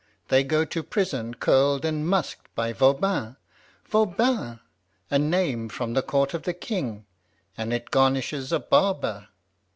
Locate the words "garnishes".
7.91-8.51